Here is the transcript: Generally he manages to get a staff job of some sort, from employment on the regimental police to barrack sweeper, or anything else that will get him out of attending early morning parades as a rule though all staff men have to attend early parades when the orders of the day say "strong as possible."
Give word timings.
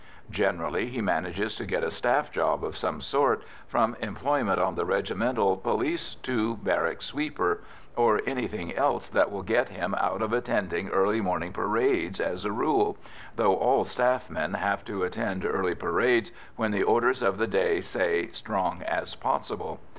Generally 0.31 0.87
he 0.87 0.99
manages 0.99 1.55
to 1.55 1.63
get 1.63 1.83
a 1.83 1.91
staff 1.91 2.31
job 2.31 2.63
of 2.63 2.75
some 2.75 3.01
sort, 3.01 3.43
from 3.67 3.95
employment 4.01 4.59
on 4.59 4.73
the 4.73 4.83
regimental 4.83 5.55
police 5.55 6.15
to 6.23 6.55
barrack 6.55 7.03
sweeper, 7.03 7.61
or 7.95 8.19
anything 8.25 8.73
else 8.75 9.09
that 9.09 9.31
will 9.31 9.43
get 9.43 9.69
him 9.69 9.93
out 9.93 10.23
of 10.23 10.33
attending 10.33 10.89
early 10.89 11.21
morning 11.21 11.53
parades 11.53 12.19
as 12.19 12.45
a 12.45 12.51
rule 12.51 12.97
though 13.35 13.55
all 13.55 13.83
staff 13.85 14.27
men 14.27 14.55
have 14.55 14.83
to 14.83 15.03
attend 15.03 15.45
early 15.45 15.75
parades 15.75 16.31
when 16.55 16.71
the 16.71 16.81
orders 16.81 17.21
of 17.21 17.37
the 17.37 17.45
day 17.45 17.79
say 17.79 18.27
"strong 18.31 18.81
as 18.87 19.13
possible." 19.13 19.79